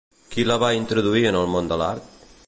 [0.29, 2.09] Qui la va introduir en el món de l'art?